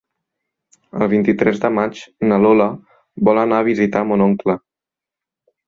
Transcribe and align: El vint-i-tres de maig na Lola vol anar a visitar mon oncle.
El 0.99 1.03
vint-i-tres 1.11 1.61
de 1.65 1.71
maig 1.81 2.01
na 2.31 2.41
Lola 2.47 2.67
vol 3.31 3.43
anar 3.45 3.61
a 3.65 3.69
visitar 3.71 4.05
mon 4.15 4.27
oncle. 4.31 4.59